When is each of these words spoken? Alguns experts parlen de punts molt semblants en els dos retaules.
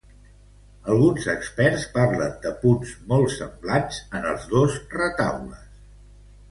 Alguns 0.93 1.27
experts 1.33 1.85
parlen 1.99 2.33
de 2.47 2.55
punts 2.65 2.97
molt 3.13 3.33
semblants 3.37 4.01
en 4.21 4.27
els 4.33 4.53
dos 4.57 4.81
retaules. 5.01 5.71